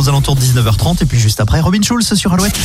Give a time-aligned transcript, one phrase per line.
[0.00, 2.58] aux alentours de 19h30 et puis juste après Robin Schulz sur Alouette.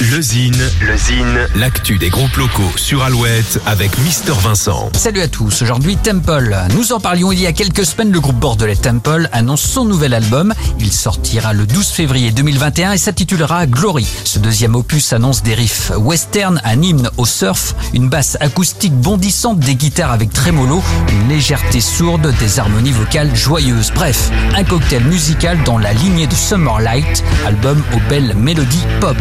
[0.00, 4.90] Le Zine, le Zine, l'actu des groupes locaux sur Alouette avec Mister Vincent.
[4.92, 6.56] Salut à tous, aujourd'hui Temple.
[6.74, 10.12] Nous en parlions il y a quelques semaines, le groupe bordelais Temple annonce son nouvel
[10.12, 10.52] album.
[10.80, 14.04] Il sortira le 12 février 2021 et s'intitulera Glory.
[14.24, 19.60] Ce deuxième opus annonce des riffs western, un hymne au surf, une basse acoustique bondissante,
[19.60, 20.82] des guitares avec trémolo,
[21.12, 23.92] une légèreté sourde, des harmonies vocales joyeuses.
[23.94, 29.16] Bref, un cocktail musical dans la lignée de Summer Light, album aux belles mélodies pop.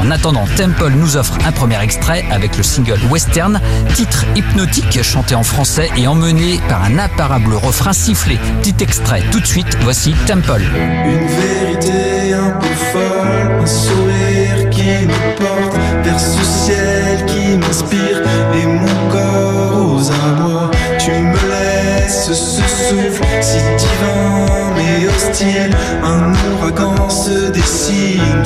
[0.00, 3.60] En attendant, Temple nous offre un premier extrait avec le single Western,
[3.94, 8.36] titre hypnotique chanté en français et emmené par un imparable refrain sifflé.
[8.60, 10.62] Petit extrait tout de suite, voici Temple.
[11.04, 18.20] Une vérité un peu folle, un sourire qui me porte vers ce ciel qui m'inspire
[18.54, 20.70] et mon corps aux abois.
[20.98, 25.76] Tu me laisses ce souffle si divin mais hostile.
[26.02, 28.37] Un ouragan se dessine,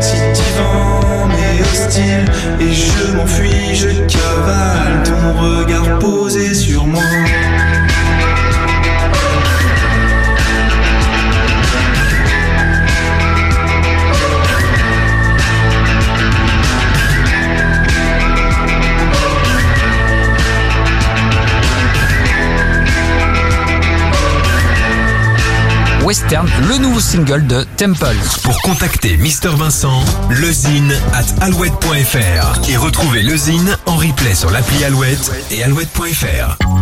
[0.00, 2.24] si divin mais hostile,
[2.60, 4.45] et je m'enfuis, je cavale
[26.06, 28.14] Western, le nouveau single de Temple.
[28.44, 34.84] Pour contacter Mister Vincent, lezine at alouette.fr et retrouver le Zine en replay sur l'appli
[34.84, 36.75] Alouette et alouette.fr.